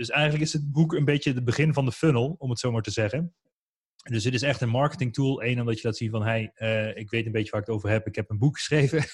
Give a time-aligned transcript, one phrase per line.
[0.00, 2.72] Dus eigenlijk is het boek een beetje het begin van de funnel, om het zo
[2.72, 3.34] maar te zeggen.
[4.10, 5.42] Dus het is echt een marketing tool.
[5.42, 7.76] Eén, omdat je laat zien van, hey, uh, ik weet een beetje waar ik het
[7.76, 8.06] over heb.
[8.06, 9.04] Ik heb een boek geschreven.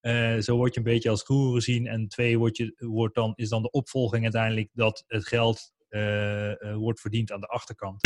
[0.00, 1.86] Uh, zo word je een beetje als guru gezien.
[1.86, 6.52] En twee, wordt je, wordt dan, is dan de opvolging uiteindelijk dat het geld uh,
[6.74, 8.00] wordt verdiend aan de achterkant.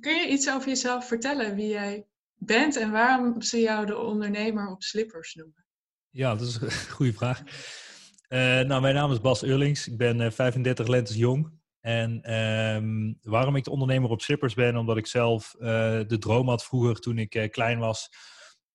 [0.00, 1.54] Kun je iets over jezelf vertellen?
[1.54, 5.64] Wie jij bent en waarom ze jou de ondernemer op slippers noemen?
[6.10, 7.42] Ja, dat is een goede vraag.
[8.28, 9.88] Uh, nou, mijn naam is Bas Eurlings.
[9.88, 11.56] Ik ben uh, 35 lentes jong.
[11.80, 15.68] En um, waarom ik de ondernemer op slippers ben, omdat ik zelf uh,
[16.06, 18.08] de droom had vroeger toen ik klein was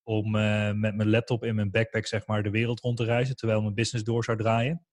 [0.04, 0.32] om
[0.80, 3.74] met mijn laptop in mijn backpack zeg maar de wereld rond te reizen terwijl mijn
[3.74, 4.86] business door zou draaien.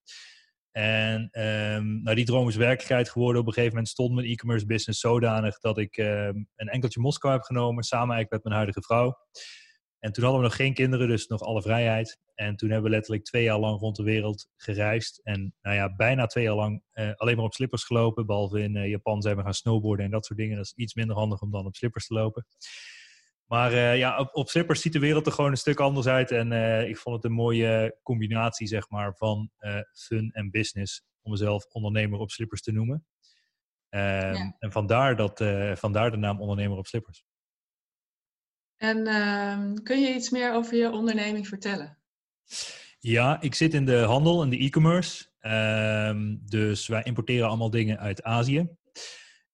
[0.71, 3.41] En um, nou, die droom is werkelijkheid geworden.
[3.41, 7.33] Op een gegeven moment stond mijn e-commerce business zodanig dat ik um, een enkeltje Moskou
[7.33, 9.17] heb genomen, samen eigenlijk met mijn huidige vrouw.
[9.99, 12.19] En toen hadden we nog geen kinderen, dus nog alle vrijheid.
[12.35, 15.21] En toen hebben we letterlijk twee jaar lang rond de wereld gereisd.
[15.23, 18.27] En nou ja, bijna twee jaar lang uh, alleen maar op slippers gelopen.
[18.27, 20.57] Behalve in uh, Japan zijn we gaan snowboarden en dat soort dingen.
[20.57, 22.47] Dat is iets minder handig om dan op slippers te lopen.
[23.51, 26.31] Maar uh, ja, op, op, slippers ziet de wereld er gewoon een stuk anders uit.
[26.31, 31.05] En uh, ik vond het een mooie combinatie, zeg maar, van uh, fun en business.
[31.23, 33.07] Om mezelf ondernemer op slippers te noemen.
[33.89, 34.57] Ja.
[34.59, 35.45] En vandaar, dat,
[35.79, 37.25] vandaar de naam ondernemer op slippers.
[38.77, 41.99] En ehm, kun je iets meer over je onderneming vertellen?
[42.99, 45.27] Ja, ik zit in de handel en de e-commerce.
[45.41, 48.69] Ehm, dus wij importeren allemaal dingen uit Azië.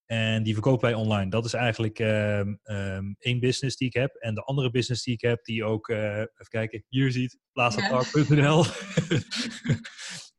[0.07, 1.29] En die verkopen wij online.
[1.29, 4.15] Dat is eigenlijk um, um, één business die ik heb.
[4.15, 8.65] En de andere business die ik heb, die ook, uh, even kijken, hier ziet, plaasatalk.nl.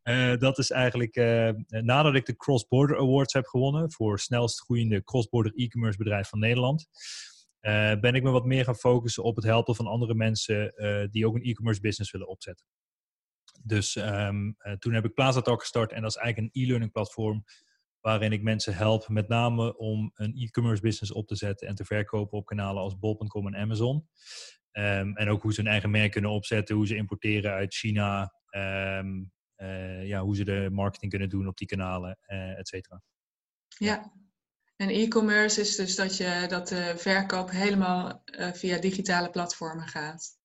[0.03, 4.61] uh, dat is eigenlijk, uh, nadat ik de Cross Border Awards heb gewonnen voor snelst
[4.61, 6.87] groeiende cross-border e-commerce bedrijf van Nederland,
[8.01, 10.73] ben ik me wat meer gaan focussen op het helpen van andere mensen
[11.11, 12.67] die ook een e-commerce business willen opzetten.
[13.63, 17.45] Dus um, toen heb ik Plazatalk gestart en dat is eigenlijk een e-learning platform
[18.01, 21.85] waarin ik mensen help, met name om een e-commerce business op te zetten en te
[21.85, 24.09] verkopen op kanalen als bol.com en Amazon.
[24.73, 28.33] Um, en ook hoe ze hun eigen merk kunnen opzetten, hoe ze importeren uit China,
[28.51, 33.03] um, uh, ja, hoe ze de marketing kunnen doen op die kanalen, uh, et cetera.
[33.79, 34.13] Ja,
[34.77, 40.37] en e-commerce is dus dat, je, dat de verkoop helemaal uh, via digitale platformen gaat.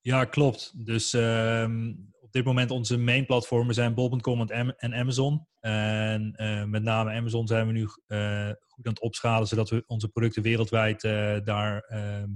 [0.00, 0.86] Ja, klopt.
[0.86, 5.46] Dus um, op dit moment onze main platformen zijn bol.com en Amazon.
[5.60, 9.84] En uh, met name Amazon zijn we nu uh, goed aan het opschalen, zodat we
[9.86, 12.28] onze producten wereldwijd uh, daar ehm,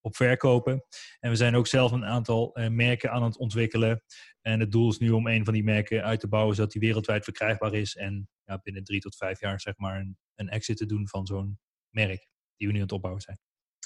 [0.00, 0.84] op verkopen.
[1.20, 4.02] En we zijn ook zelf een aantal merken aan het ontwikkelen.
[4.40, 6.80] En het doel is nu om een van die merken uit te bouwen, zodat die
[6.80, 7.96] wereldwijd verkrijgbaar is.
[7.96, 11.26] En ja, binnen drie tot vijf jaar zeg maar een, een exit te doen van
[11.26, 11.58] zo'n
[11.90, 13.38] merk die we nu aan het opbouwen zijn.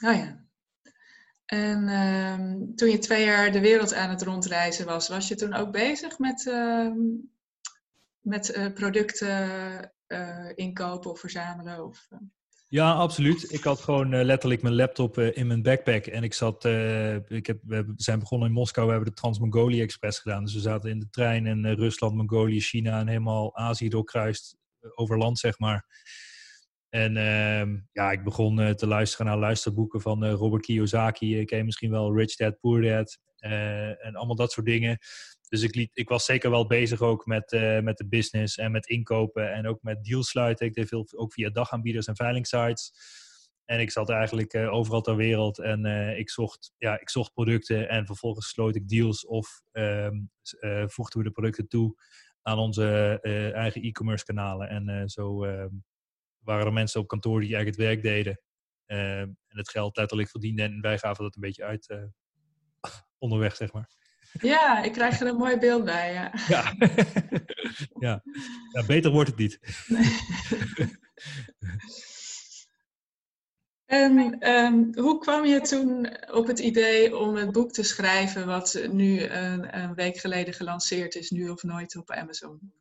[0.04, 0.49] Oh ja,
[1.50, 5.54] en uh, toen je twee jaar de wereld aan het rondreizen was, was je toen
[5.54, 6.90] ook bezig met, uh,
[8.20, 11.84] met uh, producten eh, inkopen of verzamelen?
[11.84, 12.18] Of, eh?
[12.68, 13.52] Ja, absoluut.
[13.52, 16.64] Ik had gewoon letterlijk mijn laptop in mijn backpack en ik zat,
[17.28, 20.44] ik heb, we zijn begonnen in Moskou, we hebben de Trans-Mongolia Express gedaan.
[20.44, 24.56] Dus we zaten in de trein in Rusland, Mongolië, China en helemaal Azië doorkruist,
[24.94, 25.86] over land zeg maar.
[26.90, 31.38] En uh, ja, ik begon uh, te luisteren naar luisterboeken van uh, Robert Kiyosaki.
[31.38, 33.18] Ik ken misschien wel Rich Dad, Poor Dad.
[33.38, 34.98] En allemaal dat soort dingen.
[35.48, 37.50] Dus ik, liet, ik was zeker wel bezig ook met,
[37.82, 39.52] met de business en met inkopen.
[39.52, 40.66] En ook met deals sluiten.
[40.66, 42.92] Ik deed veel ook via dagaanbieders en veilingsites.
[43.64, 45.58] En ik zat eigenlijk overal ter wereld.
[45.58, 45.84] En
[46.16, 47.88] ik, zocht, ja, ik zocht producten.
[47.88, 50.30] En vervolgens sloot ik deals of um,
[50.86, 51.94] voegden we de producten toe
[52.42, 53.18] aan onze
[53.54, 54.68] eigen e-commerce kanalen.
[54.68, 55.68] En zo ehm,
[56.44, 58.40] waren er mensen op kantoor die eigenlijk het werk deden.
[58.86, 60.64] Uh, en het geld letterlijk verdienden.
[60.64, 62.02] En wij gaven dat een beetje uit uh,
[63.18, 63.88] onderweg, zeg maar.
[64.32, 66.12] Ja, ik krijg er een mooi beeld bij.
[66.12, 66.32] Ja.
[66.48, 66.74] Ja.
[68.06, 68.22] ja.
[68.72, 68.86] ja.
[68.86, 69.58] beter wordt het niet.
[73.86, 78.80] en um, hoe kwam je toen op het idee om het boek te schrijven, wat
[78.90, 82.72] nu een, een week geleden gelanceerd is, nu of nooit op Amazon?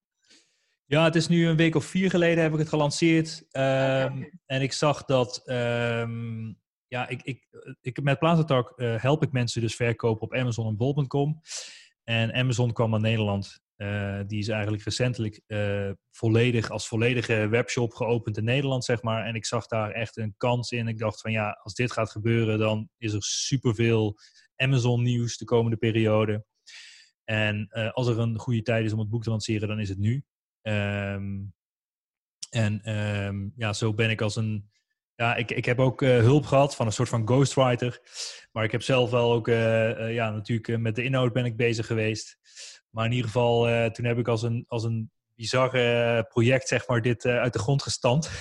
[0.89, 3.45] Ja, het is nu een week of vier geleden heb ik het gelanceerd.
[3.51, 7.47] Um, en ik zag dat, um, ja, ik, ik,
[7.81, 11.41] ik, met Plazatalk uh, help ik mensen dus verkopen op Amazon en Bol.com.
[12.03, 13.59] En Amazon kwam naar Nederland.
[13.77, 19.25] Uh, die is eigenlijk recentelijk uh, volledig als volledige webshop geopend in Nederland, zeg maar.
[19.25, 20.87] En ik zag daar echt een kans in.
[20.87, 24.17] Ik dacht van ja, als dit gaat gebeuren, dan is er superveel
[24.55, 26.45] Amazon nieuws de komende periode.
[27.23, 29.97] En als er een goede tijd is om het boek te lanceren, dan is het
[29.97, 30.23] nu.
[30.61, 31.53] Um,
[32.49, 34.69] en um, ja, zo ben ik als een,
[35.15, 37.99] Ja, ik, ik heb ook hulp gehad van een soort van ghostwriter.
[38.51, 42.37] Maar ik heb zelf wel ook, ja, natuurlijk met de inhoud ben ik bezig geweest.
[42.89, 47.01] Maar in ieder geval, toen heb ik als een, als een bizarre project, zeg maar,
[47.01, 48.31] dit uit de grond gestampt.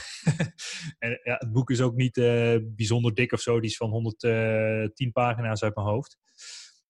[0.98, 2.14] en ja, het boek is ook niet
[2.76, 3.60] bijzonder dik of zo.
[3.60, 6.18] Die is van 110 pagina's uit mijn hoofd.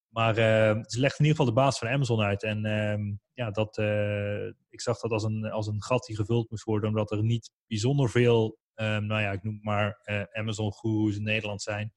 [0.08, 2.42] Maar uh, ze legt in ieder geval de baas van Amazon uit.
[2.42, 6.50] En uh, ja, dat, uh, ik zag dat als een, als een gat die gevuld
[6.50, 11.16] moest worden, omdat er niet bijzonder veel, ehm, nou ja, ik noem maar eh, Amazon-goeroes
[11.16, 11.92] in Nederland zijn.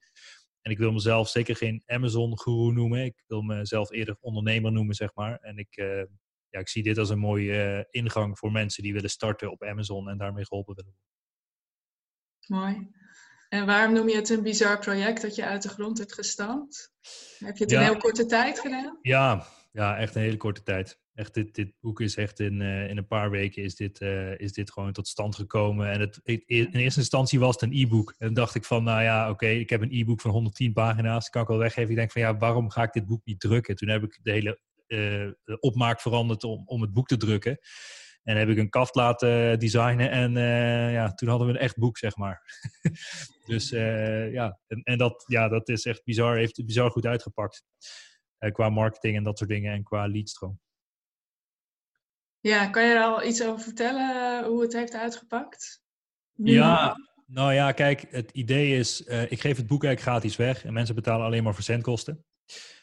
[0.62, 3.04] En ik wil mezelf zeker geen Amazon-guru noemen.
[3.04, 5.38] Ik wil mezelf eerder ondernemer noemen, zeg maar.
[5.38, 5.76] En ik,
[6.50, 10.10] ja, ik zie dit als een mooie ingang voor mensen die willen starten op Amazon
[10.10, 11.10] en daarmee geholpen willen worden.
[12.48, 13.01] Mooi.
[13.54, 16.92] En waarom noem je het een bizar project dat je uit de grond hebt gestampt?
[17.38, 18.98] Heb je het in een heel korte tijd gedaan?
[19.02, 21.00] Ja, ja, echt een hele korte tijd.
[21.14, 24.40] Echt, dit, dit boek is echt in, uh, in een paar weken is dit, uh,
[24.40, 25.92] is dit gewoon tot stand gekomen.
[25.92, 28.16] En het, in eerste instantie was het een e-book.
[28.18, 31.30] En dacht ik van, nou ja, oké, ik heb een e-book van 110 pagina's.
[31.30, 31.90] kan ik wel weggeven.
[31.90, 33.76] Ik denk van, ja, waarom ga ik dit boek niet drukken?
[33.76, 37.60] Toen heb ik de hele uh, opmaak veranderd om, om het boek te drukken.
[38.24, 41.78] En heb ik een kaft laten designen en uh, ja, toen hadden we een echt
[41.78, 42.42] boek, zeg maar.
[43.52, 47.64] dus uh, ja, en, en, dat, ja, dat is echt bizar, heeft bizar goed uitgepakt.
[48.40, 50.60] Uh, qua marketing en dat soort dingen en qua leadstroom.
[52.40, 55.84] Ja, kan je er al iets over vertellen hoe het heeft uitgepakt?
[56.34, 56.96] Nu ja,
[57.26, 60.96] nou ja, kijk, het idee is, ik geef het boek eigenlijk gratis weg en mensen
[60.96, 62.26] betalen alleen maar verzendkosten.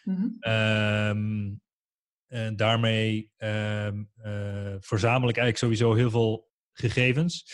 [0.05, 1.61] Mm -hmm.
[2.29, 7.45] En daarmee um, uh, verzamel ik eigenlijk sowieso heel veel gegevens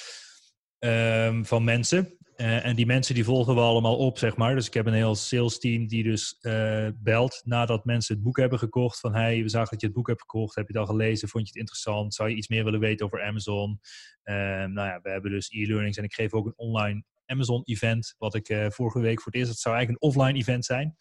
[0.78, 2.18] um, van mensen.
[2.36, 4.54] Uh, en die mensen die volgen we allemaal op, zeg maar.
[4.54, 8.36] Dus ik heb een heel sales team die dus uh, belt nadat mensen het boek
[8.36, 9.00] hebben gekocht.
[9.00, 10.54] Van, hey, we zagen dat je het boek hebt gekocht.
[10.54, 11.28] Heb je het al gelezen?
[11.28, 12.14] Vond je het interessant?
[12.14, 13.80] Zou je iets meer willen weten over Amazon?
[14.24, 14.34] Uh,
[14.64, 18.14] nou ja, we hebben dus e-learnings en ik geef ook een online Amazon event.
[18.18, 20.96] Wat ik vorige week voor het eerst, het zou eigenlijk een offline event zijn.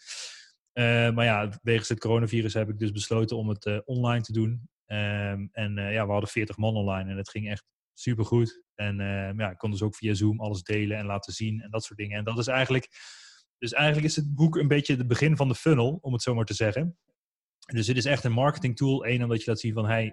[0.74, 4.32] Uh, maar ja, wegens het coronavirus heb ik dus besloten om het uh, online te
[4.32, 4.70] doen.
[4.88, 8.64] Um, en uh, ja, we hadden 40 man online en het ging echt supergoed.
[8.76, 11.70] En ehm, ja, ik kon dus ook via Zoom alles delen en laten zien en
[11.70, 12.18] dat soort dingen.
[12.18, 12.88] En dat is eigenlijk,
[13.58, 16.36] dus eigenlijk is het boek een beetje het begin van de funnel, om het zo
[16.36, 16.98] maar te zeggen.
[17.74, 19.06] Dus het is echt een marketing tool.
[19.06, 20.06] Eén, omdat je laat zien van, hey,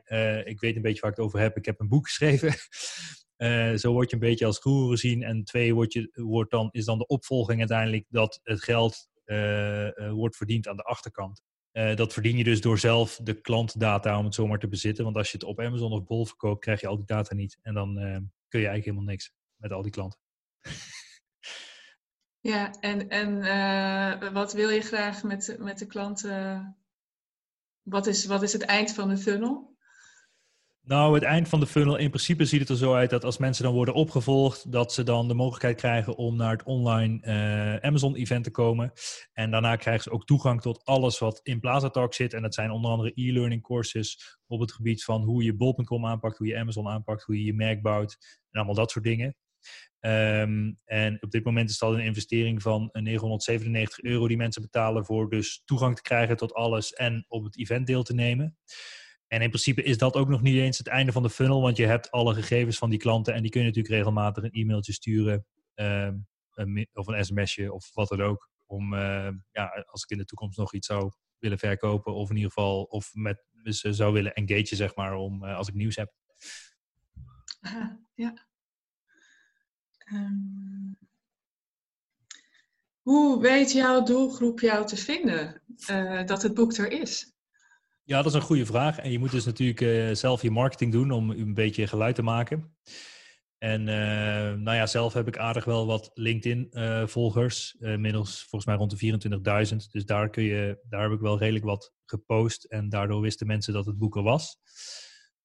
[0.45, 1.57] ik weet een beetje waar ik het over heb.
[1.57, 2.55] Ik heb een boek geschreven.
[3.83, 5.23] zo word je een beetje als guru gezien.
[5.23, 9.10] En twee, wordt je, wordt dan, is dan de opvolging uiteindelijk dat het geld eh,
[9.10, 9.10] eh,
[10.13, 11.43] wordt verdiend aan de achterkant.
[11.73, 15.05] Uh, dat verdien je dus door zelf de klantdata, om het zomaar te bezitten.
[15.05, 17.59] Want als je het op Amazon of Bol verkoopt, krijg je al die data niet.
[17.63, 17.95] En dan
[18.49, 20.21] kun je eigenlijk helemaal niks met al die klanten.
[22.43, 26.77] Ja, en, en wat wil je graag met, met de klanten?
[27.83, 29.77] Wat is, wat is het eind van de funnel?
[30.83, 33.39] Nou, het eind van de funnel, in principe ziet het er zo uit dat als
[33.39, 37.89] mensen dan worden opgevolgd, dat ze dan de mogelijkheid krijgen om naar het online uh,
[37.89, 38.93] Amazon-event te komen.
[39.33, 42.35] En daarna krijgen ze ook toegang tot alles wat in PlazaTalk zit.
[42.35, 46.39] En dat zijn onder andere e-learning courses op het gebied van hoe je bol.com aanpakt,
[46.39, 48.17] hoe je Amazon aanpakt, hoe je je merk bouwt
[48.51, 49.37] en allemaal dat soort dingen.
[50.01, 55.05] Um, en op dit moment is dat een investering van 997 euro die mensen betalen
[55.05, 58.57] voor dus toegang te krijgen tot alles en op het event deel te nemen.
[59.31, 61.77] En in principe is dat ook nog niet eens het einde van de funnel, want
[61.77, 64.93] je hebt alle gegevens van die klanten en die kun je natuurlijk regelmatig een e-mailtje
[64.93, 68.49] sturen een, of een sms'je of wat dan ook.
[68.67, 72.37] Om, uh, ja, als ik in de toekomst nog iets zou willen verkopen of in
[72.37, 75.97] ieder geval of met ze zou willen engageren, zeg maar, om, uh, als ik nieuws
[75.97, 76.13] heb.
[78.15, 78.49] Ja.
[80.13, 80.99] Um,
[83.01, 87.33] hoe weet jouw doelgroep jou te vinden uh, dat het boek er is?
[88.11, 88.99] Ja, dat is een goede vraag.
[88.99, 92.23] En je moet dus natuurlijk uh, zelf je marketing doen om een beetje geluid te
[92.23, 92.77] maken.
[93.59, 93.87] En uh,
[94.63, 97.77] nou ja, zelf heb ik aardig wel wat LinkedIn-volgers.
[97.81, 99.77] Uh, inmiddels volgens mij rond de 24.000.
[99.91, 102.65] Dus daar, kun je, daar heb ik wel redelijk wat gepost.
[102.65, 104.57] En daardoor wisten mensen dat het boek er was.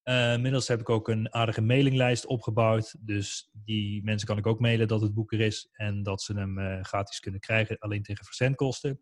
[0.03, 2.95] inmiddels heb ik ook een aardige mailinglijst opgebouwd.
[2.99, 5.69] Dus die mensen kan ik ook mailen dat het boek er is.
[5.71, 8.99] En dat ze hem gratis kunnen krijgen, alleen tegen verzendkosten.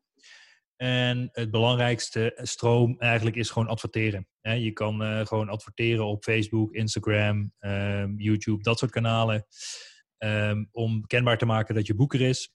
[0.83, 4.27] En het belangrijkste stroom eigenlijk is gewoon adverteren.
[4.41, 9.45] Je kan uh, gewoon adverteren op Facebook, Instagram, um, YouTube, dat soort kanalen.
[10.17, 12.53] Um, om kenbaar te maken dat je boek er is.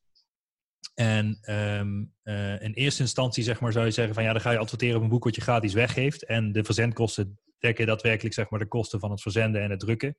[0.94, 4.50] En um, uh, in eerste instantie zeg maar, zou je zeggen van ja, dan ga
[4.50, 6.24] je adverteren op een boek wat je gratis weggeeft.
[6.24, 10.16] En de verzendkosten dekken daadwerkelijk zeg maar, de kosten van het verzenden en het drukken.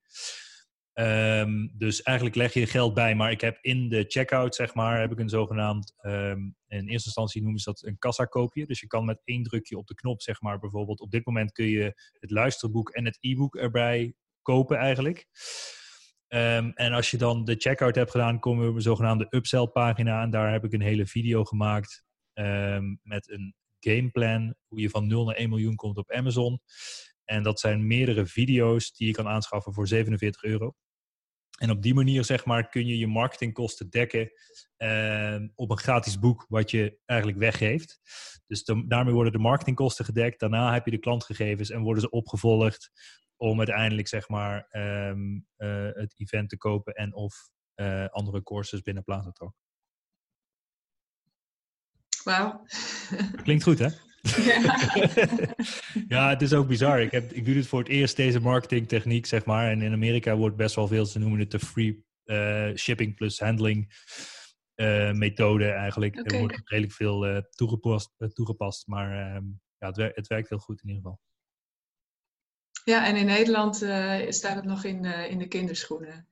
[1.00, 5.00] Um, dus eigenlijk leg je geld bij, maar ik heb in de checkout, zeg maar,
[5.00, 8.66] heb ik een zogenaamd, um, in eerste instantie noemen ze dat een kassakoopje.
[8.66, 11.52] Dus je kan met één drukje op de knop, zeg maar, bijvoorbeeld, op dit moment
[11.52, 15.28] kun je het luisterboek en het e-book erbij kopen eigenlijk.
[16.28, 19.68] Ehm, en als je dan de checkout hebt gedaan, komen we op een zogenaamde upsell
[19.68, 20.22] pagina.
[20.22, 22.04] En daar heb ik een hele video gemaakt
[22.34, 24.56] ehm, met een gameplan.
[24.68, 26.62] Hoe je van 0 naar 1 miljoen komt op Amazon.
[27.26, 30.76] En dat zijn meerdere video's die je kan aanschaffen voor 47 euro.
[31.60, 34.32] En op die manier, zeg maar, kun je je marketingkosten dekken
[34.78, 38.00] ehm, op een gratis boek wat je eigenlijk weggeeft.
[38.48, 40.40] Dus daarmee worden de marketingkosten gedekt.
[40.40, 42.92] Daarna heb je de klantgegevens en worden ze opgevolgd
[43.38, 48.82] om uiteindelijk, zeg maar, ehm, eh, het event te kopen en of uh, andere courses
[48.82, 49.54] binnen Plazatalk.
[52.24, 52.66] Wauw.
[53.44, 53.88] Klinkt goed, hè?
[54.22, 54.94] Ja.
[56.16, 57.02] ja, het is ook bizar.
[57.02, 59.72] Ik, heb, ik doe dit voor het eerst, deze marketingtechniek, zeg maar.
[59.72, 63.40] En in Amerika wordt best wel veel, ze noemen het de free uh, shipping plus
[63.40, 63.94] handling
[64.76, 66.16] uh, methode eigenlijk.
[66.16, 69.44] Er wordt redelijk veel uh, toegepast, toegepast, maar ehm,
[69.78, 71.20] ja, het, werkt, het werkt heel goed in ieder geval.
[72.84, 73.76] Ja, en in Nederland
[74.30, 76.28] staat het nog in, in de kinderschoenen.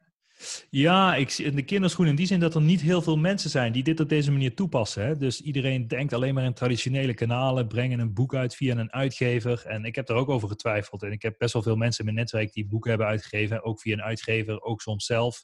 [0.70, 3.50] Ja, ik zie in de kinderschoenen in die zin dat er niet heel veel mensen
[3.50, 5.06] zijn die dit op deze manier toepassen.
[5.06, 5.18] Hè?
[5.18, 9.66] Dus iedereen denkt alleen maar in traditionele kanalen, brengen een boek uit via een uitgever.
[9.66, 11.04] En ik heb daar ook over getwijfeld.
[11.04, 13.82] En ik heb best wel veel mensen in mijn netwerk die boeken hebben uitgegeven, ook
[13.82, 15.44] via een uitgever, ook soms zelf.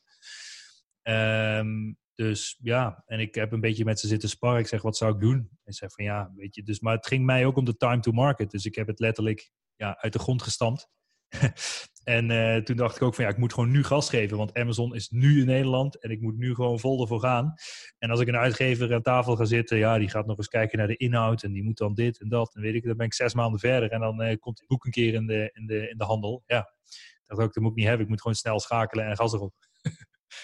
[1.03, 4.59] Um, dus ja, en ik heb een beetje met ze zitten sparren.
[4.59, 5.49] Ik zeg, wat zou ik doen?
[5.63, 7.99] En zeg van ja, weet je, dus, maar het ging mij ook om de time
[7.99, 8.51] to market.
[8.51, 10.89] Dus ik heb het letterlijk ja, uit de grond gestampt.
[12.03, 14.53] en uh, toen dacht ik ook van ja, ik moet gewoon nu gas geven, want
[14.53, 17.53] Amazon is nu in Nederland en ik moet nu gewoon vol ervoor gaan.
[17.97, 20.77] En als ik een uitgever aan tafel ga zitten, ja, die gaat nog eens kijken
[20.77, 22.55] naar de inhoud en die moet dan dit en dat.
[22.55, 24.85] En weet ik, dan ben ik zes maanden verder en dan uh, komt het boek
[24.85, 26.43] een keer in de, in de, in de handel.
[26.45, 28.03] Ja, ik dacht ook, dat moet ik niet hebben.
[28.03, 29.53] Ik moet gewoon snel schakelen en gas erop.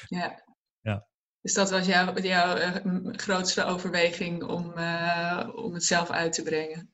[0.08, 0.44] ja.
[0.82, 1.08] ja.
[1.42, 2.76] Dus dat was jouw, jouw uh,
[3.12, 4.74] grootste overweging om,
[5.56, 6.94] om het zelf uit te brengen?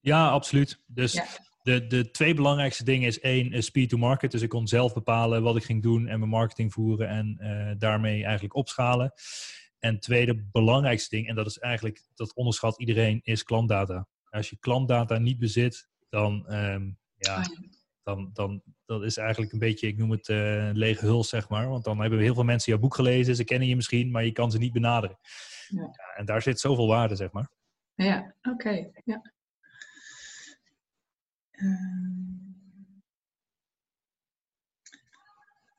[0.00, 0.80] Ja, absoluut.
[0.86, 1.26] Dus ja
[1.64, 4.30] de, de twee belangrijkste dingen is één, speed to market.
[4.30, 7.70] Dus ik kon zelf bepalen wat ik ging doen en mijn marketing voeren en uh,
[7.78, 9.12] daarmee eigenlijk opschalen.
[9.78, 14.08] En tweede belangrijkste ding, en dat is eigenlijk, dat onderschat iedereen, is klantdata.
[14.30, 17.44] Als je klantdata niet bezit, dan, um, ja, oh
[18.02, 21.68] dan, dan dat is eigenlijk een beetje, ik noem het uh, lege huls, zeg maar.
[21.68, 24.24] Want dan hebben we heel veel mensen jouw boek gelezen, ze kennen je misschien, maar
[24.24, 25.18] je kan ze niet benaderen.
[25.68, 25.82] Ja.
[25.82, 27.50] ja en daar zit zoveel waarde, zeg maar.
[27.94, 28.90] Ja, oké.
[29.04, 29.32] Ja.
[31.64, 32.04] Ehm,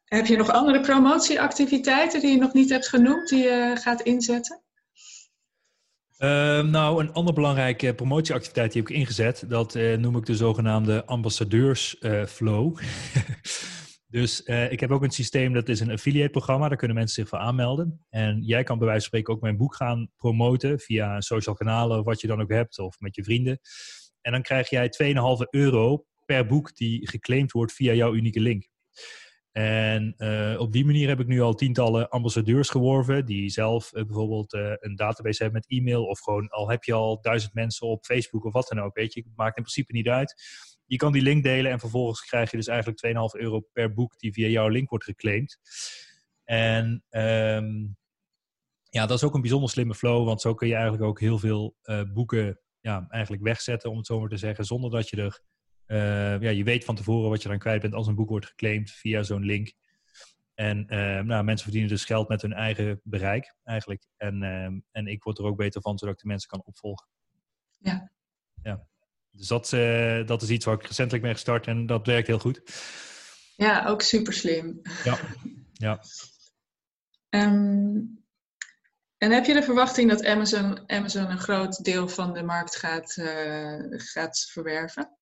[0.05, 4.63] heb je nog andere promotieactiviteiten die je nog niet hebt genoemd, die je gaat inzetten?
[6.19, 10.35] Uh, nou, een andere belangrijke promotieactiviteit die heb ik ingezet, dat uh, noem ik de
[10.35, 12.79] zogenaamde ambassadeursflow.
[12.79, 12.85] Uh,
[14.17, 17.15] dus eh, ik heb ook een systeem, dat is een affiliate programma, daar kunnen mensen
[17.21, 18.05] zich voor aanmelden.
[18.09, 22.03] En jij kan bij wijze van spreken ook mijn boek gaan promoten via social kanalen
[22.03, 23.59] wat je dan ook hebt, of met je vrienden.
[24.25, 28.67] En dan krijg jij 2,5 euro per boek die geclaimd wordt via jouw unieke link.
[29.51, 34.03] En uh, op die manier heb ik nu al tientallen ambassadeurs geworven, die zelf uh,
[34.03, 37.87] bijvoorbeeld uh, een database hebben met e-mail, of gewoon al heb je al duizend mensen
[37.87, 40.43] op Facebook of wat dan ook, weet je, het maakt in principe niet uit.
[40.85, 44.19] Je kan die link delen en vervolgens krijg je dus eigenlijk 2,5 euro per boek
[44.19, 45.59] die via jouw link wordt geclaimd.
[46.43, 47.97] En um,
[48.89, 51.39] ja, dat is ook een bijzonder slimme flow, want zo kun je eigenlijk ook heel
[51.39, 51.75] veel
[52.13, 55.41] boeken ja, eigenlijk wegzetten, om het zo maar te zeggen, zonder dat je er,
[55.87, 58.45] uh, ja, je weet van tevoren wat je dan kwijt bent als een boek wordt
[58.45, 59.73] geclaimd via zo'n link.
[60.53, 64.07] En uh, nou, mensen verdienen dus geld met hun eigen bereik eigenlijk.
[64.17, 67.07] En, uh, en ik word er ook beter van, zodat ik de mensen kan opvolgen.
[67.77, 68.11] Ja.
[68.63, 68.87] ja.
[69.31, 69.69] Dus dat,
[70.27, 72.61] dat is iets waar ik recentelijk mee gestart en dat werkt heel goed.
[73.55, 74.81] Ja, ook super slim.
[75.03, 75.19] Ja,
[75.73, 75.99] ja.
[77.29, 78.24] Um,
[79.17, 83.17] en heb je de verwachting dat Amazon, Amazon een groot deel van de markt gaat,
[83.17, 85.17] uh, gaat verwerven?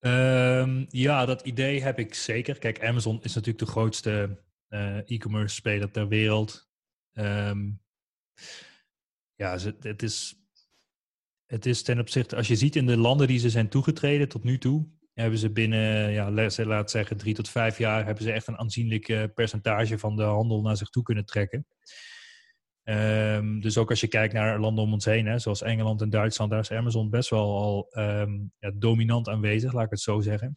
[0.00, 2.58] Um, ja, dat idee heb ik zeker.
[2.58, 6.68] Kijk, Amazon is natuurlijk de grootste uh, e-commerce speler ter wereld.
[7.12, 7.82] Um,
[9.34, 10.42] ja, het is,
[11.46, 14.44] het is ten opzichte, als je ziet in de landen die ze zijn toegetreden tot
[14.44, 18.46] nu toe, hebben ze binnen, ja, laat zeggen, drie tot vijf jaar, hebben ze echt
[18.46, 21.66] een aanzienlijk percentage van de handel naar zich toe kunnen trekken.
[22.90, 26.10] Um, dus ook als je kijkt naar landen om ons heen, hè, zoals Engeland en
[26.10, 30.20] Duitsland, daar is Amazon best wel al um, ja, dominant aanwezig, laat ik het zo
[30.20, 30.56] zeggen.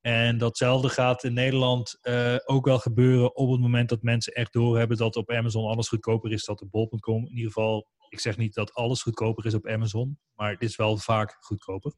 [0.00, 4.52] En datzelfde gaat in Nederland uh, ook wel gebeuren op het moment dat mensen echt
[4.52, 7.26] doorhebben dat op Amazon alles goedkoper is dan op bol.com.
[7.26, 10.76] In ieder geval, ik zeg niet dat alles goedkoper is op Amazon, maar het is
[10.76, 11.92] wel vaak goedkoper.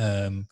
[0.00, 0.46] Um,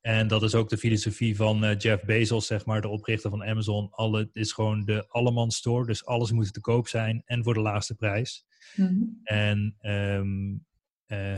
[0.00, 3.44] en dat is ook de filosofie van uh, Jeff Bezos, zeg maar, de oprichter van
[3.44, 3.90] Amazon.
[3.90, 7.54] Alle, het is gewoon de alleman store, dus alles moet te koop zijn en voor
[7.54, 8.44] de laagste prijs.
[8.74, 9.20] Mm -hmm.
[9.22, 10.66] En um,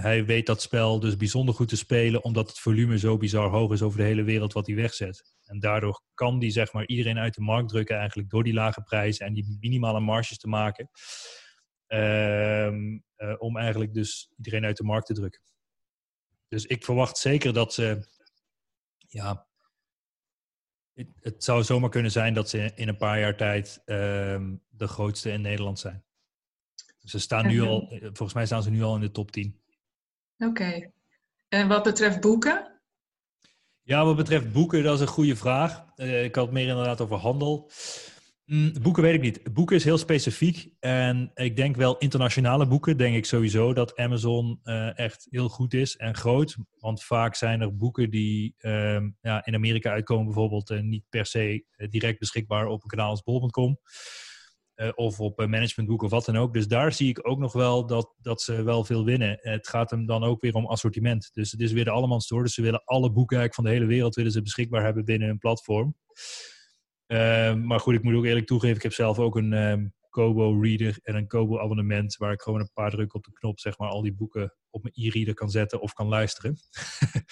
[0.00, 3.72] hij weet dat spel dus bijzonder goed te spelen, omdat het volume zo bizar hoog
[3.72, 5.36] is over de hele wereld wat hij wegzet.
[5.44, 8.82] En daardoor kan die zeg maar iedereen uit de markt drukken eigenlijk door die lage
[8.82, 10.90] prijzen en die minimale marges te maken.
[11.86, 15.42] Ehm, eh, om eigenlijk dus iedereen uit de markt te drukken.
[16.48, 18.06] Dus ik verwacht zeker dat ze,
[19.10, 19.46] ja,
[20.92, 24.88] het, het zou zomaar kunnen zijn dat ze in een paar jaar tijd ehm, de
[24.88, 26.04] grootste in Nederland zijn.
[27.04, 29.60] Ze staan nu al, volgens mij staan ze nu al in de top 10.
[30.38, 30.90] Oké.
[31.48, 32.80] En wat betreft boeken?
[33.82, 35.84] Ja, wat betreft boeken, dat is een goede vraag.
[35.96, 37.70] Uh, ik had het meer inderdaad over handel.
[38.50, 39.52] Mm, boeken weet ik niet.
[39.52, 40.70] Boeken is heel specifiek.
[40.80, 45.74] En ik denk wel internationale boeken, denk ik sowieso dat Amazon uh, echt heel goed
[45.74, 46.56] is en groot.
[46.78, 51.26] Want vaak zijn er boeken die uh, ja, in Amerika uitkomen, bijvoorbeeld uh, niet per
[51.26, 53.78] se uh, direct beschikbaar op een kanaal als bol.com.
[54.94, 56.54] of op managementboeken of wat dan ook.
[56.54, 59.38] Dus daar zie ik ook nog wel dat, dat ze wel veel winnen.
[59.40, 61.30] Het gaat hem dan ook weer om assortiment.
[61.32, 62.42] Dus het is weer de allemaal store.
[62.42, 65.38] Dus ze willen alle boeken van de hele wereld willen ze beschikbaar hebben binnen hun
[65.38, 65.94] platform.
[67.10, 70.98] Ehm, maar goed, ik moet ook eerlijk toegeven, ik heb zelf ook een um, Kobo-reader
[71.02, 74.02] en een Kobo-abonnement waar ik gewoon een paar drukken op de knop, zeg maar, al
[74.02, 76.56] die boeken op mijn e-reader kan zetten of kan luisteren.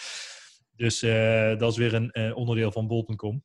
[0.82, 3.44] dus uh, dat is weer een uh, onderdeel van bol.com.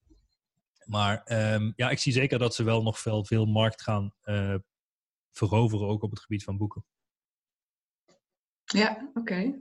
[0.85, 4.55] Maar um, ja, ik zie zeker dat ze wel nog veel, veel markt gaan uh,
[5.31, 6.85] veroveren, ook op het gebied van boeken.
[8.63, 9.53] Ja, oké.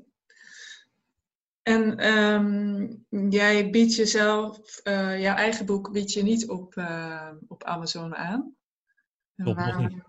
[1.62, 7.64] En um, jij biedt jezelf, uh, jouw eigen boek bied je niet op, uh, op
[7.64, 8.54] Amazon aan.
[9.36, 10.02] Klopt, nog niet.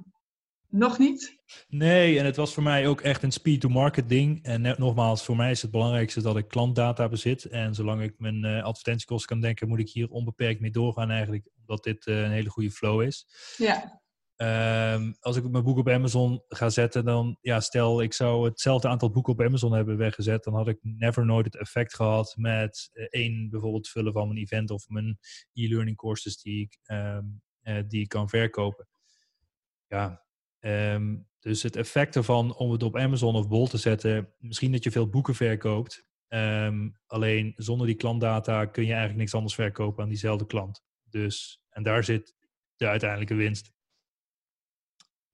[0.68, 1.38] Nog niet?
[1.68, 4.44] Nee, en het was voor mij ook echt een speed-to-market ding.
[4.44, 7.46] En net, nogmaals, voor mij is het belangrijkste dat ik klantdata bezit.
[7.46, 11.50] En zolang ik mijn uh, advertentiekosten kan denken, moet ik hier onbeperkt mee doorgaan eigenlijk.
[11.60, 13.28] Omdat dit een hele goede flow is.
[13.58, 14.02] Ja.
[14.44, 18.88] Um, als ik mijn boek op Amazon ga zetten, dan ja, stel ik zou hetzelfde
[18.88, 22.90] aantal boeken op Amazon hebben weggezet, dan had ik never nooit het effect gehad met
[22.94, 25.18] uh, één bijvoorbeeld vullen van mijn event of mijn
[25.54, 28.88] e-learning courses die ik, um, uh, die kan verkopen.
[29.88, 30.24] Ja,
[30.60, 34.84] um, dus het effect ervan om het op Amazon of Bol te zetten, misschien dat
[34.84, 36.06] je veel boeken verkoopt,
[37.06, 40.84] alleen zonder die klantdata kun je eigenlijk niks anders verkopen aan diezelfde klant.
[41.10, 42.36] Dus, en daar zit
[42.76, 43.72] de uiteindelijke winst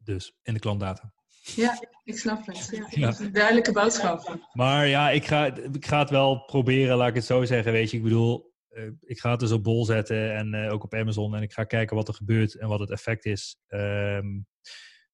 [0.09, 1.13] dus in de klantdata.
[1.41, 2.69] Ja, ik snap het.
[2.89, 3.11] Ja.
[3.19, 3.29] ja.
[3.29, 4.37] Duidelijke boodschap.
[4.53, 7.71] Maar ja, ik ga, ik ga het wel proberen, laat ik het zo zeggen.
[7.71, 10.83] Weet je, ik bedoel, uh, ik ga het dus op Bol zetten en uh, ook
[10.83, 11.35] op Amazon.
[11.35, 13.57] En ik ga kijken wat er gebeurt en wat het effect is.
[13.67, 14.47] Um,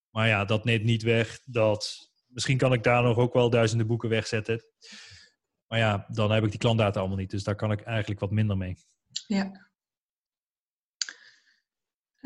[0.10, 2.14] maar ja, dat neemt niet weg dat...
[2.28, 4.64] Misschien kan ik daar nog ook wel duizenden boeken wegzetten.
[5.68, 7.30] Maar ja, dan heb ik die klantdata allemaal niet.
[7.30, 8.78] Dus daar kan ik eigenlijk wat minder mee.
[9.28, 9.70] Ja.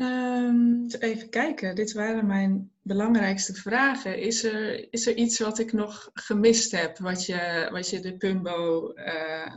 [0.02, 4.18] Um, even kijken, dit waren mijn belangrijkste vragen.
[4.18, 8.16] Is er, is er iets wat ik nog gemist heb, wat je, wat je de
[8.16, 9.56] Pumbo, uh,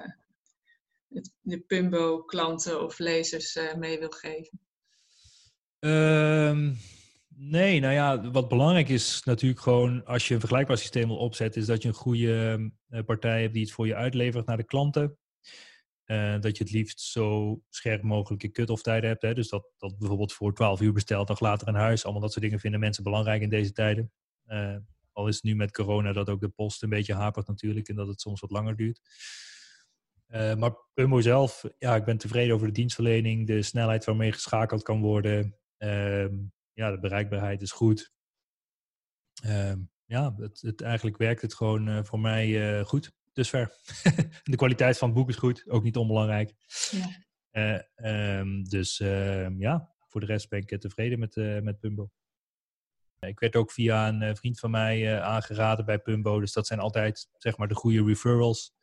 [1.41, 4.60] de Pumbo klanten of lezers uh, mee wil geven?
[5.79, 6.77] Um,
[7.27, 11.62] nee, nou ja, wat belangrijk is natuurlijk gewoon als je een vergelijkbaar systeem wil opzetten,
[11.62, 14.65] is dat je een goede uh, partij hebt die het voor je uitlevert naar de
[14.65, 15.17] klanten.
[16.13, 19.21] Uh, dat je het liefst zo scherp mogelijke cut-off tijden hebt.
[19.21, 19.34] Hè?
[19.34, 22.04] Dus dat, dat bijvoorbeeld voor 12 uur besteld, dag later in huis.
[22.04, 24.12] Allemaal dat soort dingen vinden mensen belangrijk in deze tijden.
[24.47, 24.76] Uh,
[25.12, 27.95] al is het nu met corona dat ook de post een beetje hapert natuurlijk en
[27.95, 29.02] dat het soms wat langer duurt.
[30.28, 34.84] Uh, maar Pumbo zelf, ja, ik ben tevreden over de dienstverlening, de snelheid waarmee geschakeld
[34.84, 35.58] kan worden.
[35.78, 36.36] Ehm,
[36.73, 38.13] ja, de bereikbaarheid is goed.
[39.43, 43.76] Ehm, ja, het, het, eigenlijk werkt het gewoon voor mij goed dusver.
[44.43, 46.54] de kwaliteit van het boek is goed, ook niet onbelangrijk.
[46.91, 47.22] Ja.
[47.52, 52.10] Uh, um, dus uh, ja, voor de rest ben ik tevreden met, uh, met Pumbo.
[53.19, 56.80] Ik werd ook via een eh, vriend van mij aangeraden bij Pumbo, dus dat zijn
[56.80, 58.74] altijd zeg maar de goede referrals.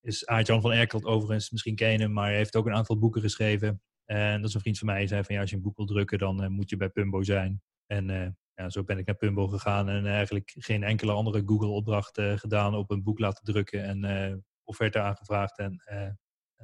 [0.00, 2.98] Is Aart-Jan van Erkelt overigens, misschien ken je hem, maar hij heeft ook een aantal
[2.98, 3.82] boeken geschreven.
[4.04, 5.76] En dat is een vriend van mij, die zei van ja, als je een boek
[5.76, 7.62] wil drukken, dan moet je bij Pumbo zijn.
[7.86, 12.36] En ja, zo ben ik naar Pumbo gegaan en eigenlijk geen enkele andere Google-opdracht uh,
[12.36, 16.10] gedaan, op een boek laten drukken en uh, offerte aangevraagd en uh,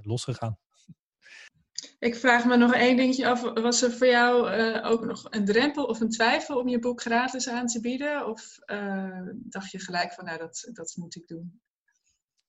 [0.04, 0.58] losgegaan.
[1.98, 3.40] Ik vraag me nog één dingetje af.
[3.40, 4.50] Was er voor jou
[4.84, 8.26] ook nog een drempel of een twijfel om je boek gratis aan te bieden?
[8.26, 8.58] Of
[9.32, 11.60] dacht je gelijk van, nou, dat, dat moet ik doen?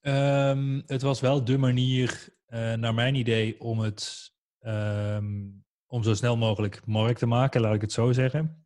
[0.01, 2.29] Um, het was wel de manier,
[2.75, 7.81] naar mijn idee, om het um, om zo snel mogelijk markt te maken, laat ik
[7.81, 8.65] het zo zeggen.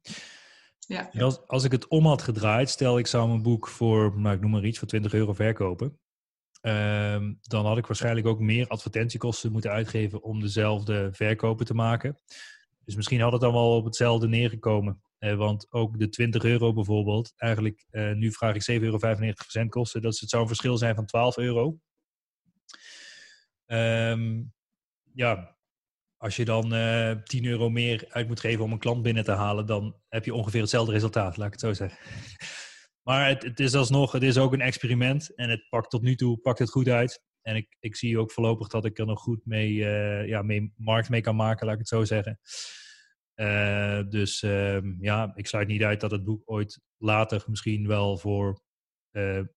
[0.88, 1.10] Ja.
[1.17, 4.41] Als, als ik het om had gedraaid, stel ik zou mijn boek voor, nou, ik
[4.41, 6.00] noem maar iets, voor 20 euro verkopen.
[6.62, 12.17] Um, dan had ik waarschijnlijk ook meer advertentiekosten moeten uitgeven om dezelfde verkopen te maken.
[12.86, 15.02] Dus misschien had het dan wel op hetzelfde neergekomen.
[15.19, 18.97] Want ook de 20 euro bijvoorbeeld, eigenlijk eh, nu vraag ik 7,95 euro
[19.36, 20.02] verzendkosten.
[20.02, 21.78] Dat het zou een verschil zijn van 12 euro.
[23.65, 24.43] Ehm,
[25.13, 25.57] ja,
[26.18, 29.32] als je dan uh, 10 euro meer uit moet geven om een klant binnen te
[29.32, 31.98] halen, dan heb je ongeveer hetzelfde resultaat, laat ik het zo zeggen.
[33.08, 36.16] Maar het, het is alsnog, het is ook een experiment en het pakt tot nu
[36.16, 37.24] toe pakt het goed uit.
[37.42, 40.74] En ik, ik zie ook voorlopig dat ik er nog goed mee, uh, ja, mee
[40.76, 42.40] markt mee kan maken, laat ik het zo zeggen.
[43.36, 48.18] Uh, dus uh, ja, ik sluit niet uit dat het boek ooit later misschien wel
[48.18, 48.62] voor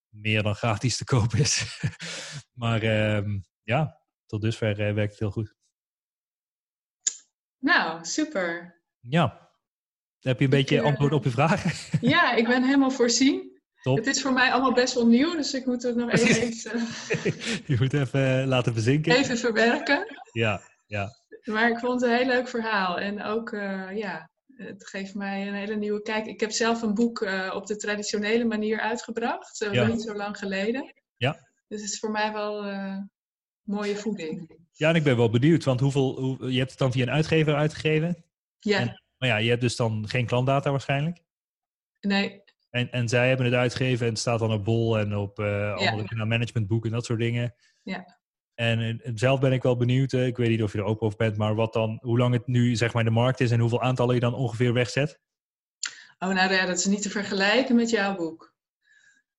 [0.08, 1.80] meer dan gratis te koop is.
[2.62, 5.59] maar ehm, ja, tot dusver werkt het heel goed.
[7.60, 8.80] Nou, super.
[9.00, 9.50] Ja.
[10.20, 11.98] Heb je een beetje antwoord op je vragen?
[12.00, 13.58] Ja, ik ben helemaal voorzien.
[13.82, 13.96] Top.
[13.96, 16.48] Het is voor mij allemaal best wel nieuw, dus ik moet het nog even...
[17.72, 19.16] je moet even laten bezinken.
[19.16, 20.06] Even verwerken.
[20.32, 21.08] Ja, ja.
[21.44, 22.98] Maar ik vond het een heel leuk verhaal.
[22.98, 26.26] En ook, uh, ja, het geeft mij een hele nieuwe kijk.
[26.26, 29.86] Ik heb zelf een boek uh, op de traditionele manier uitgebracht, uh, ja.
[29.86, 30.94] niet zo lang geleden.
[31.16, 31.32] Ja.
[31.68, 32.64] Dus het is voor mij wel
[33.70, 34.58] mooie voeding.
[34.72, 37.10] Ja, en ik ben wel benieuwd, want hoeveel, hoe, je hebt het dan via een
[37.10, 38.24] uitgever uitgegeven?
[38.58, 38.78] Ja.
[38.78, 41.22] En, maar ja, je hebt dus dan geen klantdata waarschijnlijk?
[42.00, 42.42] Nee.
[42.70, 45.74] En, en zij hebben het uitgegeven en het staat dan op Bol en op uh,
[45.74, 46.24] andere ja.
[46.24, 47.54] managementboeken en dat soort dingen.
[47.82, 48.18] Ja.
[48.54, 51.06] En, en zelf ben ik wel benieuwd, uh, ik weet niet of je er open
[51.06, 53.50] over bent, maar wat dan, hoe lang het nu zeg maar in de markt is
[53.50, 55.20] en hoeveel aantallen je dan ongeveer wegzet?
[56.18, 58.49] Oh, nou ja, dat is niet te vergelijken met jouw boek.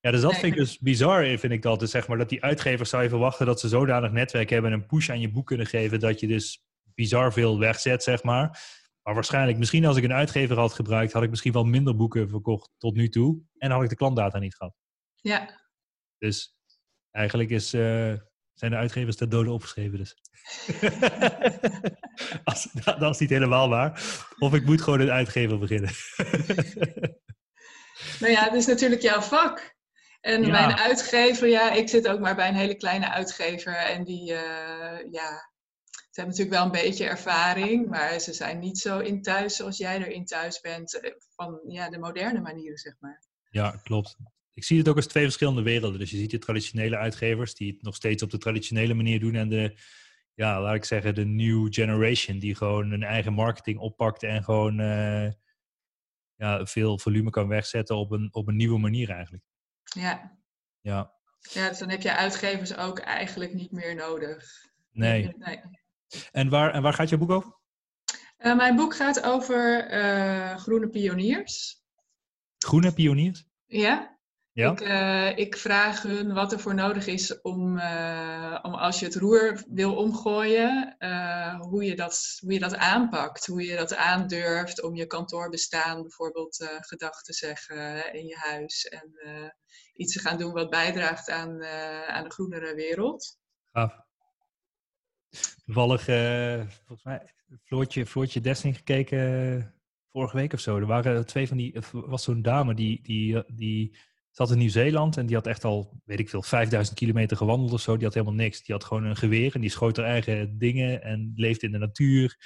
[0.02, 1.80] Ja, dus dat vind ik dus bizar, vind ik dat.
[1.80, 4.80] Dus zeg maar dat die uitgevers zou je verwachten dat ze zodanig netwerk hebben en
[4.80, 6.64] een push aan je boek kunnen geven dat je dus
[6.96, 8.60] bizar veel wegzet, zeg maar.
[9.04, 12.30] Maar waarschijnlijk, misschien als ik een uitgever had gebruikt, had ik misschien wel minder boeken
[12.30, 13.42] verkocht tot nu toe.
[13.58, 14.76] En had ik de klantdata niet gehad.
[15.16, 15.60] Ja.
[16.18, 16.56] Dus
[17.12, 18.14] eigenlijk is, uh,
[18.54, 19.98] zijn de uitgevers ter dode opgeschreven.
[19.98, 20.16] Dus.
[22.44, 24.02] als, dat, dat is niet helemaal waar.
[24.40, 25.90] Of ik moet gewoon een uitgever beginnen.
[28.20, 29.80] nou ja, het is natuurlijk jouw vak.
[30.22, 30.52] En ja.
[30.52, 33.76] mijn uitgever, ja, ik zit ook maar bij een hele kleine uitgever.
[33.76, 35.52] En die, uh, ja,
[35.92, 39.78] ze hebben natuurlijk wel een beetje ervaring, maar ze zijn niet zo in thuis zoals
[39.78, 41.16] jij erin thuis bent.
[41.36, 43.24] Van ja, de moderne manieren, zeg maar.
[43.50, 44.18] Ja, klopt.
[44.54, 46.00] Ik zie het ook als twee verschillende werelden.
[46.00, 49.36] Dus je ziet de traditionele uitgevers die het nog steeds op de traditionele manier doen.
[49.36, 49.78] En de,
[50.34, 54.80] ja, laat ik zeggen, de new generation die gewoon hun eigen marketing oppakt en gewoon
[54.80, 55.32] uh,
[56.36, 59.44] ja, veel volume kan wegzetten op een, op een nieuwe manier eigenlijk.
[59.96, 60.38] Ja.
[60.82, 61.14] Ja.
[61.40, 64.66] Ja, dus dan heb je uitgevers ook eigenlijk niet meer nodig.
[64.92, 65.36] Nee.
[65.38, 65.62] nee.
[66.32, 67.60] En, waar, en waar gaat je boek over?
[68.38, 71.82] Uh, mijn boek gaat over uh, groene pioniers.
[72.58, 73.46] Groene pioniers?
[73.66, 74.20] Ja.
[74.54, 74.72] Ja?
[74.72, 77.72] Ik, uh, ik vraag hun wat er voor nodig is om,
[78.62, 80.96] om als je het roer wil omgooien,
[81.60, 83.46] hoe, je dat, hoe je dat aanpakt.
[83.46, 88.86] Hoe je dat aandurft om je kantoorbestaan bijvoorbeeld gedag te zeggen in je huis.
[88.86, 89.14] En
[89.94, 91.64] iets te gaan doen wat bijdraagt aan,
[92.08, 93.40] aan de groenere wereld.
[93.72, 94.00] Gaaf.
[95.66, 96.04] Toevallig,
[96.86, 97.34] volgens mij,
[97.64, 99.76] Floortje, Floortje Dessing gekeken
[100.12, 100.78] vorige week of zo.
[100.78, 103.98] Er waren twee van die, was zo'n dame die, die, die
[104.32, 107.82] zat in Nieuw-Zeeland en die had echt al, weet ik veel, 5000 kilometer gewandeld of
[107.82, 107.96] zo.
[107.96, 108.64] Die had helemaal niks.
[108.64, 111.78] Die had gewoon een geweer en die schoot haar eigen dingen en leefde in de
[111.78, 112.38] natuur.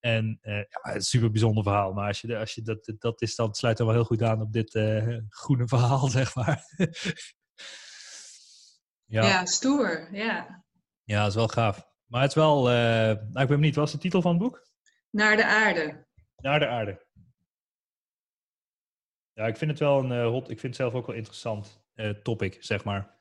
[0.00, 1.92] En uh, ja, een super bijzonder verhaal.
[1.92, 4.40] Maar als je, als je dat, dat is, dan sluit dan wel heel goed aan
[4.40, 4.70] op dit
[5.28, 6.64] groene verhaal, zeg maar.
[9.04, 9.26] ja.
[9.26, 10.64] ja, stoer, ja.
[11.04, 11.88] Ja, dat is wel gaaf.
[12.06, 14.40] Maar het is wel, uh, nou, ik ben benieuwd, wat was de titel van het
[14.40, 14.66] boek?
[15.10, 16.06] Naar de aarde.
[16.36, 17.06] Naar de aarde.
[19.38, 21.84] Ja, ik vind het wel een uh, hot, ik vind het zelf ook wel interessant
[21.94, 23.16] uh, topic, zeg maar.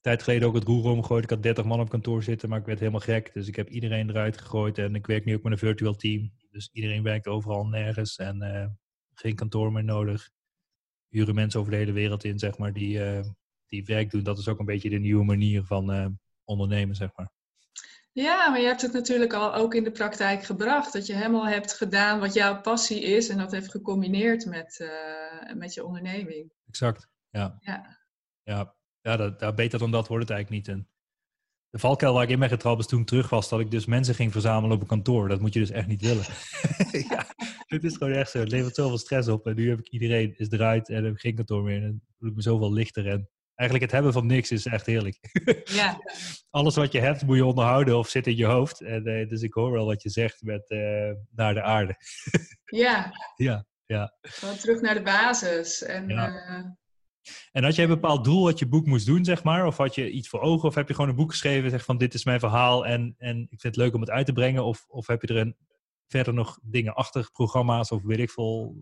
[0.00, 1.24] Tijd geleden ook het roer omgegooid.
[1.24, 3.32] Ik had 30 man op kantoor zitten, maar ik werd helemaal gek.
[3.32, 6.32] Dus ik heb iedereen eruit gegooid en ik werk nu ook met een virtual team.
[6.50, 8.78] Dus iedereen werkt overal nergens en
[9.14, 10.30] geen kantoor meer nodig.
[11.08, 13.00] Huren mensen over de hele wereld in, zeg maar, die,
[13.66, 14.22] die werk doen.
[14.22, 17.33] Dat is ook een beetje de nieuwe manier van ondernemen, zeg maar.
[18.14, 20.92] Ja, maar je hebt het natuurlijk al ook in de praktijk gebracht.
[20.92, 25.54] Dat je helemaal hebt gedaan wat jouw passie is en dat heeft gecombineerd met, uh,
[25.54, 26.52] met je onderneming.
[26.66, 27.56] Exact, ja.
[27.60, 27.98] Ja,
[28.42, 30.76] ja, ja dat, dat, beter dan dat wordt het eigenlijk niet.
[30.76, 30.88] En
[31.70, 33.86] de valkuil waar ik in ben getrapt is toen ik terug was, dat ik dus
[33.86, 35.28] mensen ging verzamelen op een kantoor.
[35.28, 36.24] Dat moet je dus echt niet willen.
[37.10, 37.26] ja,
[37.66, 38.38] het is gewoon echt zo.
[38.38, 39.46] Het levert zoveel stress op.
[39.46, 41.82] En nu heb ik iedereen is eruit en heb ik geen kantoor meer.
[41.82, 44.86] En dan voel ik me zoveel lichter en Eigenlijk het hebben van niks is echt
[44.86, 45.18] heerlijk.
[45.64, 45.98] Ja.
[46.50, 48.80] Alles wat je hebt moet je onderhouden of zit in je hoofd.
[48.80, 51.96] En, uh, dus ik hoor wel wat je zegt met uh, naar de aarde.
[52.64, 53.12] ja.
[53.36, 54.14] Ja, ja.
[54.20, 55.82] Gewoon terug naar de basis.
[55.82, 56.28] En, ja.
[56.28, 56.64] uh...
[57.52, 59.66] en had jij een bepaald doel wat je boek moest doen, zeg maar?
[59.66, 60.68] Of had je iets voor ogen?
[60.68, 63.40] Of heb je gewoon een boek geschreven zeg van dit is mijn verhaal en, en
[63.40, 64.64] ik vind het leuk om het uit te brengen?
[64.64, 65.56] Of, of heb je er een,
[66.06, 68.76] verder nog dingen achter, programma's of weet ik veel?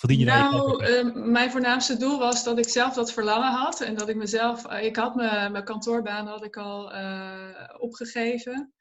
[0.00, 3.52] Verdien je daar je Nou, eh, mijn voornaamste doel was dat ik zelf dat verlangen
[3.52, 3.80] had.
[3.80, 4.66] En dat ik mezelf...
[4.66, 8.74] eh, ik had mijn, mijn kantoorbaan had ik al eh, opgegeven.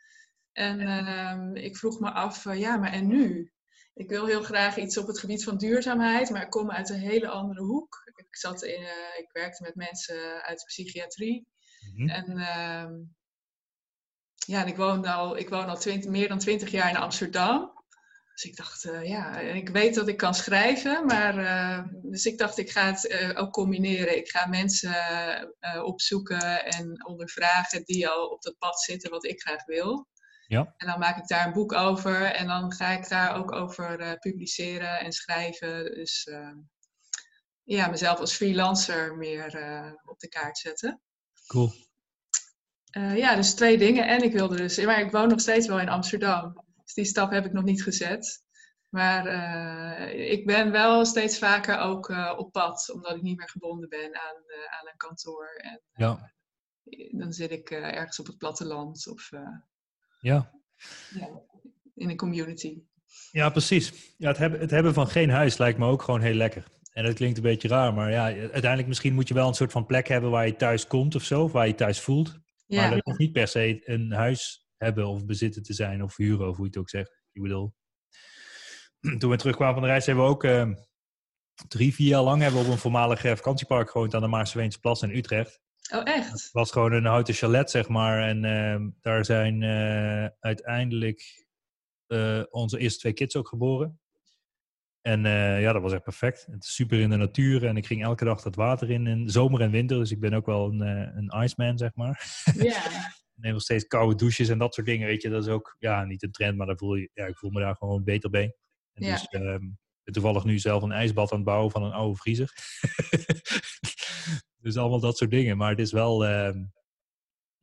[0.52, 3.52] En ehm, ik vroeg me af, ja, maar en nu?
[3.94, 7.00] Ik wil heel graag iets op het gebied van duurzaamheid, maar ik kom uit een
[7.00, 8.12] hele andere hoek.
[8.16, 8.82] Ik, zat in,
[9.18, 11.48] ik werkte met mensen uit de psychiatrie.
[11.94, 12.10] Mhm.
[12.10, 12.94] En ehm,
[14.36, 17.79] ja, en ik woon al, ik woon al meer dan twintig jaar in Amsterdam.
[18.40, 22.38] Dus ik dacht, eh, ja, ik weet dat ik kan schrijven, maar eh, dus ik
[22.38, 24.18] dacht, ik ga het eh, ook combineren.
[24.18, 24.96] Ik ga mensen
[25.84, 30.08] opzoeken en ondervragen die al op dat pad zitten wat ik graag wil.
[30.48, 30.74] Ja.
[30.78, 34.18] En dan maak ik daar een boek over en dan ga ik daar ook over
[34.20, 35.84] publiceren en schrijven.
[35.84, 36.30] Dus
[37.64, 39.46] ja, mezelf als freelancer meer
[40.06, 41.02] op de kaart zetten.
[41.48, 41.74] Cool.
[42.92, 44.08] Ja, dus twee dingen.
[44.08, 46.68] En ik wilde dus, maar ik woon nog steeds wel in Amsterdam.
[46.90, 48.44] Dus die stap heb ik nog niet gezet.
[48.90, 53.50] Maar eh, ik ben wel steeds vaker ook eh, op pad, omdat ik niet meer
[53.50, 55.48] gebonden ben aan, eh, aan een kantoor.
[55.58, 56.34] En Ja.
[57.12, 59.30] dan zit ik ergens op het platteland of
[60.20, 60.50] Ja.
[61.10, 61.42] ja,
[61.96, 62.82] in een community.
[63.32, 64.14] Ja, precies.
[64.18, 66.64] Ja, het, hebben, het hebben van geen huis lijkt me ook gewoon heel lekker.
[66.94, 69.72] En dat klinkt een beetje raar, maar ja, uiteindelijk misschien moet je wel een soort
[69.72, 72.40] van plek hebben waar je thuis komt of zo, of waar je thuis voelt.
[72.68, 76.48] Maar dat hoeft niet per se een huis hebben of bezitten te zijn of huren
[76.50, 77.22] of hoe je het ook zegt.
[77.32, 77.74] Ik bedoel,
[79.20, 80.72] toen we terugkwamen van de reis hebben we ook eh,
[81.68, 84.80] drie, vier jaar lang hebben we op een voormalig eh, vakantiepark gewoond aan de Maarseveense
[85.02, 85.62] in Utrecht.
[85.92, 86.52] oh Het echt?
[86.52, 88.28] was gewoon een houten chalet, zeg maar.
[88.28, 91.46] En ehm, daar zijn eh, uiteindelijk
[92.08, 94.00] eh, onze eerste twee kids ook geboren.
[95.02, 95.22] En
[95.62, 96.46] ja, dat was echt perfect.
[96.52, 99.30] Het is super in de natuur en ik ging elke dag dat water in, in
[99.30, 99.98] zomer en winter.
[99.98, 100.80] Dus ik ben ook wel een,
[101.18, 102.44] een Iceman, zeg maar.
[102.54, 102.82] Ja,
[103.42, 105.30] neem nog steeds koude douches en dat soort dingen, weet je.
[105.30, 107.60] Dat is ook, ja, niet een trend, maar dan voel je, ja, ik voel me
[107.60, 108.56] daar gewoon beter bij.
[108.94, 109.12] En Ja.
[109.12, 109.66] dus ehm,
[110.04, 112.54] toevallig nu zelf een ijsbad aan het bouwen van een oude vriezer.
[114.64, 115.58] dus allemaal dat soort dingen.
[115.58, 116.66] Maar het is wel, ehm,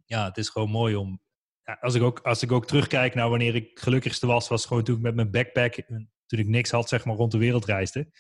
[0.05, 1.21] ja, het is gewoon mooi om...
[1.63, 4.85] Ja, als, ik ook, als ik ook terugkijk naar wanneer ik gelukkigste was, was gewoon
[4.85, 7.65] toen ik met mijn backpack, eh, toen ik niks had, zeg maar, rond de wereld
[7.65, 8.11] reisde.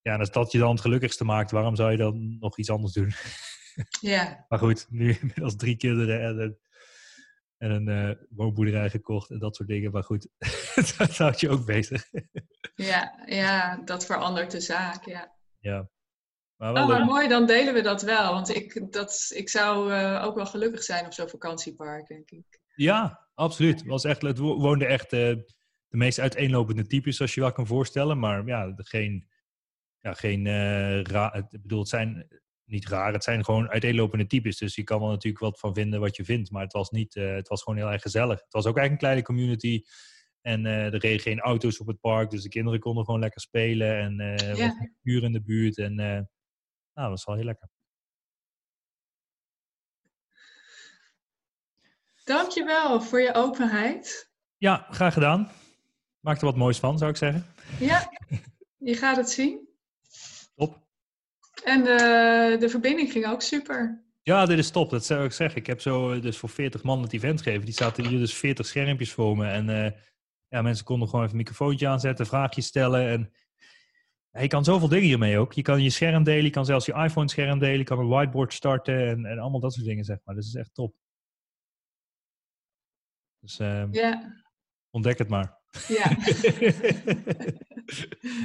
[0.00, 2.70] Ja, en als dat je dan het gelukkigste maakt, waarom zou je dan nog iets
[2.70, 3.12] anders doen?
[4.00, 6.58] ja, Maar goed, nu inmiddels drie kinderen en een,
[7.62, 9.90] en een eh, woonboerderij gekocht en dat soort dingen.
[9.92, 10.28] Maar goed,
[10.98, 12.04] dat houdt je ook bezig.
[12.74, 15.34] ja, ja, dat verandert de zaak, ja.
[15.58, 15.88] ja.
[16.56, 18.32] Maar wel Oh, maar mooi, dan delen we dat wel.
[18.32, 22.60] Want ik, dat, ik zou eh, ook wel gelukkig zijn op zo'n vakantiepark, denk ik.
[22.74, 23.78] Ja, absoluut.
[23.80, 25.20] Het, was echt, het wo- woonden echt eh,
[25.88, 28.18] de meest uiteenlopende types, zoals je wel kan voorstellen.
[28.18, 29.28] Maar ja, geen,
[30.00, 30.46] ja, geen
[31.02, 32.28] ra- Ik bedoel, het zijn
[32.72, 34.56] niet raar, het zijn gewoon uiteenlopende types.
[34.56, 36.50] Dus je kan er natuurlijk wat van vinden wat je vindt.
[36.50, 38.40] Maar het was, niet, eh, het was gewoon heel erg gezellig.
[38.40, 39.82] Het was ook eigenlijk een kleine community.
[40.40, 43.40] En eh, er reden geen auto's op het park, dus de kinderen konden gewoon lekker
[43.40, 43.96] spelen.
[43.98, 44.66] En er Ja.
[44.66, 45.78] was uur in de buurt.
[45.78, 46.24] En nou,
[46.94, 47.68] dat was wel heel lekker.
[52.24, 54.30] Dankjewel voor je openheid.
[54.56, 55.50] Ja, graag gedaan.
[56.20, 57.46] Maak er wat moois van, zou ik zeggen.
[57.78, 58.10] Ja,
[58.78, 59.68] je gaat het zien.
[61.64, 64.04] En de, de verbinding ging ook super.
[64.22, 64.90] Ja, dit is top.
[64.90, 65.60] Dat zou ik zeggen.
[65.60, 67.64] Ik heb zo eh, dus voor 40 man het event gegeven.
[67.64, 69.46] Die zaten hier dus 40 schermpjes voor me.
[69.46, 70.00] En eh,
[70.48, 73.08] ja, mensen konden gewoon even een microfoontje aanzetten, vraagjes stellen.
[73.08, 73.32] En
[74.30, 75.52] ja, je kan zoveel dingen hiermee ook.
[75.52, 78.08] Je kan je scherm delen, je kan zelfs je iPhone scherm delen, je kan een
[78.08, 80.34] whiteboard starten en, en allemaal dat soort dingen, zeg maar.
[80.34, 80.94] Dus het is echt top.
[83.38, 84.42] Dus eh, Ja,
[84.90, 85.61] ontdek het maar.
[85.88, 86.10] Ja.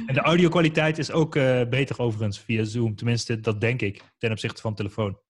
[0.06, 2.96] en de audio-kwaliteit is ook eh, beter overigens via Zoom.
[2.96, 5.20] Tenminste, dat denk ik, ten opzichte van telefoon.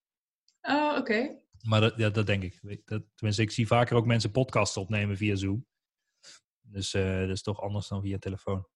[0.61, 1.37] Oh, oké.
[1.62, 2.61] Maar dat, ja, dat denk ik.
[2.84, 5.66] Dat, tenminste, ik zie vaker ook mensen podcasts opnemen via Zoom.
[6.61, 8.66] Dus eh, dat is toch anders dan via telefoon.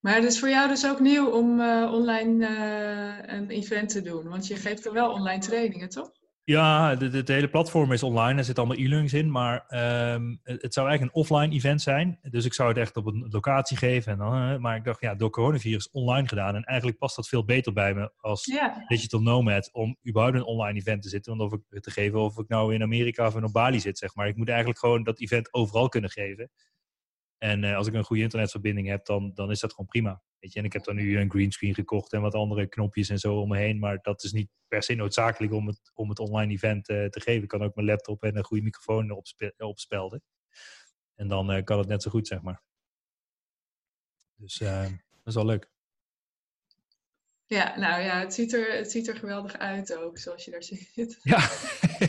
[0.00, 2.46] Maar het is voor jou dus ook nieuw om eh, online
[3.26, 4.28] een event te doen.
[4.28, 6.19] Want je geeft er wel online trainingen, toch?
[6.50, 8.38] Ja, het hele platform is online.
[8.38, 9.30] Er zitten allemaal e-learnings in.
[9.30, 12.18] Maar ehm, het, zou eigenlijk een offline event zijn.
[12.22, 14.12] Dus ik zou het echt op een locatie geven.
[14.12, 16.54] En dan, eh, maar ik dacht, ja, door coronavirus online gedaan.
[16.54, 19.72] En eigenlijk past dat veel beter bij me als Ja, digital nomad.
[19.72, 21.36] Om überhaupt een online event te zitten.
[21.36, 23.98] Want of ik te geven of ik nou in Amerika of in op Bali zit,
[23.98, 24.28] zeg maar.
[24.28, 26.50] Ik moet eigenlijk gewoon dat event overal kunnen geven.
[27.38, 30.22] En eh, als ik een goede internetverbinding heb, dan, dan is dat gewoon prima.
[30.40, 30.58] Weet je?
[30.58, 33.48] En ik heb dan nu een greenscreen gekocht en wat andere knopjes en zo om
[33.48, 33.78] me heen.
[33.78, 37.20] Maar dat is niet per se noodzakelijk om het, om het online event eh, te
[37.20, 37.42] geven.
[37.42, 40.22] Ik kan ook mijn laptop en een goede microfoon opspe- opspelden.
[41.14, 42.62] En dan eh, kan het net zo goed, zeg maar.
[44.34, 45.70] Dus eh, dat is wel leuk.
[47.46, 50.62] ja nou ja, het ziet, er, het ziet er geweldig uit ook, zoals je daar
[50.62, 51.18] zit.
[51.22, 51.50] Ja.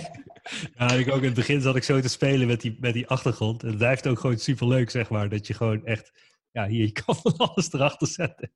[0.78, 3.08] ja, ik ook in het begin zat ik zo te spelen met die, met die
[3.08, 3.62] achtergrond.
[3.62, 5.30] En het blijft ook gewoon super leuk, zeg maar.
[5.30, 6.12] Dat je gewoon echt
[6.52, 8.52] ja, hier, je kan van alles erachter zetten.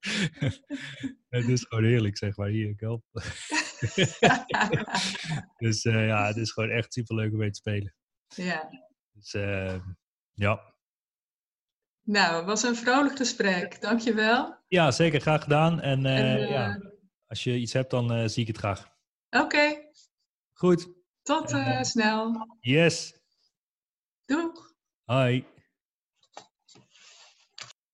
[1.29, 2.47] het is gewoon heerlijk, zeg maar.
[2.47, 3.03] Hier, help.
[5.65, 7.95] dus ja, het is gewoon echt super leuk om mee te spelen.
[8.27, 8.69] Ja.
[9.11, 9.75] Dus uh,
[10.33, 10.73] ja.
[12.01, 13.81] Nou, het was een vrolijk gesprek.
[13.81, 14.57] Dankjewel.
[14.67, 15.21] Ja, zeker.
[15.21, 15.81] Graag gedaan.
[15.81, 16.79] En, en uh, ja,
[17.27, 18.93] als je iets hebt, dan zie ik het graag.
[19.29, 19.43] Oké.
[19.43, 19.91] Okay.
[20.53, 20.89] Goed.
[21.21, 22.47] Tot en, snel.
[22.59, 23.19] Yes.
[24.25, 24.73] Doeg.
[25.03, 25.54] Hoi.